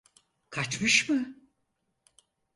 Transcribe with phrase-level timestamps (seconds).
[0.49, 1.35] Kaçmış mı?